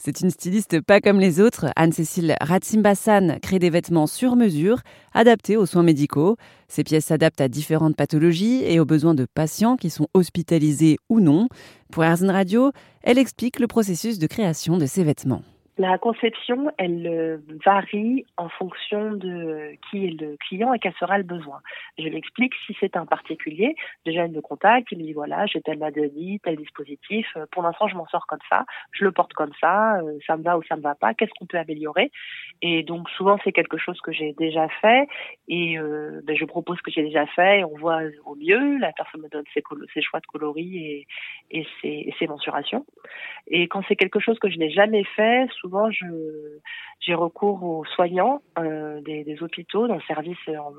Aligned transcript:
C'est 0.00 0.20
une 0.20 0.30
styliste 0.30 0.80
pas 0.80 1.00
comme 1.00 1.18
les 1.18 1.40
autres. 1.40 1.66
Anne-Cécile 1.74 2.36
Ratzimbassan 2.40 3.40
crée 3.42 3.58
des 3.58 3.68
vêtements 3.68 4.06
sur 4.06 4.36
mesure, 4.36 4.82
adaptés 5.12 5.56
aux 5.56 5.66
soins 5.66 5.82
médicaux. 5.82 6.36
Ces 6.68 6.84
pièces 6.84 7.06
s'adaptent 7.06 7.40
à 7.40 7.48
différentes 7.48 7.96
pathologies 7.96 8.62
et 8.62 8.78
aux 8.78 8.84
besoins 8.84 9.14
de 9.14 9.26
patients 9.26 9.76
qui 9.76 9.90
sont 9.90 10.06
hospitalisés 10.14 10.98
ou 11.08 11.18
non. 11.18 11.48
Pour 11.90 12.04
Airzen 12.04 12.30
Radio, 12.30 12.70
elle 13.02 13.18
explique 13.18 13.58
le 13.58 13.66
processus 13.66 14.20
de 14.20 14.28
création 14.28 14.76
de 14.76 14.86
ces 14.86 15.02
vêtements. 15.02 15.42
La 15.78 15.96
conception, 15.96 16.72
elle 16.76 17.06
euh, 17.06 17.38
varie 17.64 18.26
en 18.36 18.48
fonction 18.48 19.12
de 19.12 19.76
qui 19.88 20.06
est 20.06 20.20
le 20.20 20.36
client 20.36 20.74
et 20.74 20.80
quel 20.80 20.92
sera 20.94 21.18
le 21.18 21.22
besoin. 21.22 21.60
Je 21.96 22.08
l'explique 22.08 22.52
si 22.66 22.76
c'est 22.80 22.96
un 22.96 23.06
particulier. 23.06 23.76
Déjà, 24.04 24.26
il 24.26 24.32
me 24.32 24.40
contacte, 24.40 24.88
il 24.90 24.98
me 24.98 25.04
dit 25.04 25.12
voilà, 25.12 25.46
j'ai 25.46 25.60
telle 25.60 25.78
maladie, 25.78 26.40
tel 26.42 26.56
dispositif. 26.56 27.28
Euh, 27.36 27.46
pour 27.52 27.62
l'instant, 27.62 27.86
je 27.86 27.94
m'en 27.94 28.08
sors 28.08 28.26
comme 28.26 28.40
ça, 28.50 28.64
je 28.90 29.04
le 29.04 29.12
porte 29.12 29.32
comme 29.34 29.52
ça, 29.60 29.98
euh, 30.00 30.18
ça 30.26 30.36
me 30.36 30.42
va 30.42 30.58
ou 30.58 30.64
ça 30.64 30.74
me 30.74 30.82
va 30.82 30.96
pas. 30.96 31.14
Qu'est-ce 31.14 31.30
qu'on 31.38 31.46
peut 31.46 31.58
améliorer? 31.58 32.10
Et 32.60 32.82
donc, 32.82 33.08
souvent, 33.10 33.38
c'est 33.44 33.52
quelque 33.52 33.78
chose 33.78 34.00
que 34.00 34.10
j'ai 34.10 34.32
déjà 34.32 34.68
fait 34.80 35.06
et 35.46 35.78
ben, 35.78 36.36
je 36.36 36.44
propose 36.44 36.78
ce 36.78 36.82
que 36.82 36.90
j'ai 36.90 37.04
déjà 37.04 37.26
fait. 37.26 37.60
Et 37.60 37.64
on 37.64 37.76
voit 37.76 38.00
au 38.26 38.34
mieux. 38.34 38.78
La 38.78 38.92
personne 38.92 39.22
me 39.22 39.28
donne 39.28 39.44
ses, 39.54 40.02
choix 40.02 40.18
de 40.18 40.26
coloris 40.26 41.06
et, 41.50 41.66
ses, 41.80 42.12
et 42.20 42.26
mensurations. 42.26 42.84
Et 43.46 43.68
quand 43.68 43.82
c'est 43.86 43.96
quelque 43.96 44.18
chose 44.18 44.38
que 44.38 44.50
je 44.50 44.58
n'ai 44.58 44.70
jamais 44.70 45.04
fait, 45.04 45.46
j'ai 47.00 47.14
recours 47.14 47.62
aux 47.62 47.84
soignants 47.84 48.42
euh, 48.58 49.00
des, 49.02 49.36
hôpitaux 49.42 49.86
dans 49.88 49.96
le 49.96 50.02
service 50.02 50.38
en, 50.48 50.72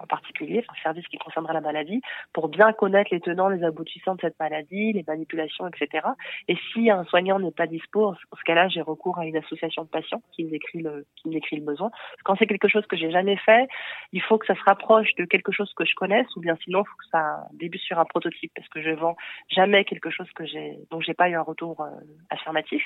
en 0.00 0.06
particulier, 0.06 0.64
enfin 0.68 0.78
service 0.82 1.06
qui 1.08 1.18
concernera 1.18 1.52
la 1.52 1.60
maladie, 1.60 2.00
pour 2.32 2.48
bien 2.48 2.72
connaître 2.72 3.10
les 3.12 3.20
tenants, 3.20 3.48
les 3.48 3.64
aboutissants 3.64 4.14
de 4.14 4.20
cette 4.20 4.38
maladie, 4.38 4.92
les 4.92 5.04
manipulations, 5.06 5.68
etc. 5.68 6.06
Et 6.48 6.56
si 6.72 6.90
un 6.90 7.04
soignant 7.04 7.38
n'est 7.38 7.50
pas 7.50 7.66
dispo, 7.66 8.06
en 8.06 8.14
ce 8.14 8.42
cas-là, 8.44 8.68
j'ai 8.68 8.82
recours 8.82 9.18
à 9.18 9.26
une 9.26 9.36
association 9.36 9.82
de 9.82 9.88
patients 9.88 10.22
qui 10.32 10.44
me 10.44 10.50
décrit 10.50 10.80
le, 10.80 11.06
qui 11.16 11.28
me 11.28 11.34
décrit 11.34 11.56
le 11.56 11.62
besoin. 11.62 11.90
Quand 12.24 12.36
c'est 12.38 12.46
quelque 12.46 12.68
chose 12.68 12.86
que 12.86 12.96
j'ai 12.96 13.10
jamais 13.10 13.36
fait, 13.36 13.68
il 14.12 14.22
faut 14.22 14.38
que 14.38 14.46
ça 14.46 14.54
se 14.54 14.62
rapproche 14.64 15.14
de 15.18 15.24
quelque 15.24 15.52
chose 15.52 15.72
que 15.76 15.84
je 15.84 15.94
connaisse, 15.94 16.26
ou 16.36 16.40
bien 16.40 16.56
sinon, 16.64 16.82
il 16.82 16.88
faut 16.88 16.96
que 16.98 17.08
ça 17.10 17.46
débute 17.52 17.82
sur 17.82 17.98
un 17.98 18.04
prototype, 18.04 18.52
parce 18.54 18.68
que 18.68 18.82
je 18.82 18.90
vends 18.90 19.16
jamais 19.48 19.84
quelque 19.84 20.10
chose 20.10 20.28
que 20.34 20.44
j'ai, 20.46 20.78
dont 20.90 21.00
j'ai 21.00 21.14
pas 21.14 21.28
eu 21.28 21.34
un 21.34 21.42
retour 21.42 21.80
euh, 21.80 21.90
affirmatif. 22.30 22.82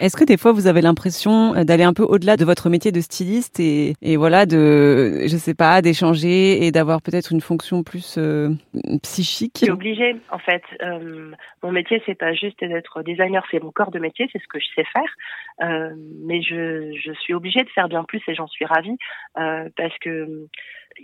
Est-ce 0.00 0.16
que 0.16 0.24
des 0.24 0.36
fois 0.36 0.52
vous 0.52 0.66
avez 0.66 0.80
l'impression 0.80 1.54
euh, 1.54 1.64
d'aller 1.64 1.84
un 1.84 1.92
peu 1.92 2.02
au-delà 2.02 2.36
de 2.36 2.44
votre 2.44 2.68
métier 2.70 2.92
de 2.92 3.00
styliste 3.00 3.60
et, 3.60 3.94
et 4.02 4.16
voilà 4.16 4.46
de, 4.46 5.22
je 5.26 5.36
sais 5.36 5.54
pas, 5.54 5.82
d'échanger 5.82 6.51
et, 6.52 6.72
d'avoir 6.72 7.02
peut-être 7.02 7.32
une 7.32 7.40
fonction 7.40 7.82
plus 7.82 8.16
euh, 8.18 8.50
psychique 9.02 9.58
Je 9.60 9.64
suis 9.66 9.72
obligée, 9.72 10.16
en 10.30 10.38
fait. 10.38 10.62
Euh, 10.82 11.32
mon 11.62 11.72
métier, 11.72 12.02
c'est 12.06 12.14
pas 12.14 12.32
juste 12.34 12.60
d'être 12.60 13.02
designer, 13.02 13.44
c'est 13.50 13.62
mon 13.62 13.70
corps 13.70 13.90
de 13.90 13.98
métier, 13.98 14.28
c'est 14.32 14.40
ce 14.40 14.48
que 14.48 14.58
je 14.58 14.66
sais 14.74 14.84
faire. 14.84 15.02
Euh, 15.62 15.94
mais 16.24 16.42
je, 16.42 16.92
je 16.94 17.12
suis 17.12 17.34
obligée 17.34 17.62
de 17.62 17.70
faire 17.70 17.88
bien 17.88 18.04
plus 18.04 18.22
et 18.28 18.34
j'en 18.34 18.46
suis 18.46 18.64
ravie 18.64 18.96
parce 19.34 19.96
que 20.00 20.46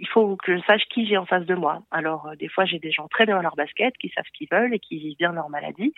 il 0.01 0.09
faut 0.09 0.37
que 0.37 0.57
je 0.57 0.63
sache 0.63 0.83
qui 0.91 1.07
j'ai 1.07 1.17
en 1.17 1.27
face 1.27 1.45
de 1.47 1.55
moi. 1.55 1.83
Alors, 1.91 2.31
des 2.39 2.49
fois, 2.49 2.65
j'ai 2.65 2.79
des 2.79 2.91
gens 2.91 3.09
très 3.09 3.27
bien 3.27 3.37
dans 3.37 3.43
leur 3.43 3.57
basket, 3.57 3.97
qui 3.99 4.09
savent 4.11 4.25
ce 4.27 4.33
qu'ils 4.37 4.49
veulent 4.51 4.75
et 4.75 4.79
qui 4.79 4.99
vivent 4.99 5.17
bien 5.17 5.33
leur 5.33 5.49
maladie. 5.49 5.93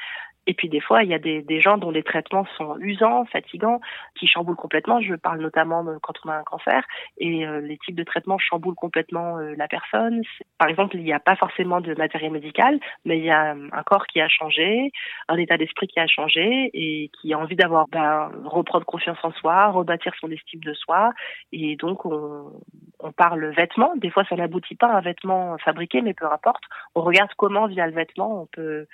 Et 0.46 0.54
puis, 0.54 0.68
des 0.68 0.80
fois, 0.80 1.02
il 1.04 1.10
y 1.10 1.14
a 1.14 1.18
des, 1.18 1.42
des 1.42 1.60
gens 1.60 1.78
dont 1.78 1.90
les 1.90 2.02
traitements 2.02 2.46
sont 2.56 2.76
usants, 2.80 3.24
fatigants, 3.26 3.80
qui 4.18 4.26
chamboulent 4.26 4.56
complètement. 4.56 5.00
Je 5.00 5.14
parle 5.14 5.40
notamment 5.40 5.84
quand 6.02 6.14
on 6.24 6.30
a 6.30 6.36
un 6.36 6.42
cancer 6.42 6.84
et 7.18 7.46
les 7.62 7.78
types 7.78 7.94
de 7.94 8.04
traitements 8.04 8.38
chamboulent 8.38 8.74
complètement 8.74 9.36
la 9.38 9.68
personne. 9.68 10.22
Par 10.58 10.68
exemple, 10.68 10.96
il 10.96 11.04
n'y 11.04 11.12
a 11.12 11.20
pas 11.20 11.36
forcément 11.36 11.80
de 11.80 11.94
matériel 11.94 12.32
médical, 12.32 12.80
mais 13.04 13.18
il 13.18 13.24
y 13.24 13.30
a 13.30 13.52
un 13.52 13.82
corps 13.84 14.06
qui 14.06 14.20
a 14.20 14.28
changé, 14.28 14.90
un 15.28 15.36
état 15.36 15.56
d'esprit 15.56 15.86
qui 15.86 16.00
a 16.00 16.06
changé 16.06 16.70
et 16.72 17.10
qui 17.20 17.32
a 17.32 17.38
envie 17.38 17.56
d'avoir 17.56 17.86
ben, 17.88 18.30
reprendre 18.44 18.86
confiance 18.86 19.18
en 19.22 19.32
soi, 19.32 19.68
rebâtir 19.68 20.12
son 20.20 20.30
estime 20.30 20.60
de 20.60 20.74
soi. 20.74 21.12
Et 21.52 21.76
donc, 21.76 22.06
on, 22.06 22.52
on 22.98 23.12
parle 23.12 23.46
vêtements. 23.54 23.89
Des 23.96 24.10
fois, 24.10 24.24
ça 24.28 24.36
n'aboutit 24.36 24.74
pas 24.74 24.88
à 24.88 24.98
un 24.98 25.00
vêtement 25.00 25.56
fabriqué, 25.58 26.02
mais 26.02 26.14
peu 26.14 26.26
importe. 26.26 26.62
On 26.94 27.02
regarde 27.02 27.30
comment, 27.36 27.66
via 27.66 27.86
le 27.86 27.92
vêtement, 27.92 28.42
on 28.42 28.46
peut, 28.46 28.86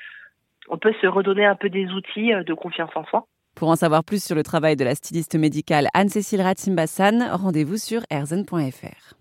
on 0.69 0.79
peut 0.79 0.95
se 1.01 1.07
redonner 1.07 1.45
un 1.45 1.57
peu 1.57 1.69
des 1.69 1.87
outils 1.93 2.33
de 2.33 2.55
confiance 2.55 2.91
en 2.95 3.05
soi. 3.05 3.27
Pour 3.55 3.71
en 3.71 3.77
savoir 3.77 4.05
plus 4.05 4.23
sur 4.23 4.37
le 4.37 4.43
travail 4.43 4.77
de 4.77 4.85
la 4.85 4.95
styliste 4.95 5.35
médicale 5.35 5.89
Anne-Cécile 5.95 6.43
Ratzimbassan, 6.43 7.27
rendez-vous 7.33 7.79
sur 7.79 8.03
erzen.fr. 8.11 9.15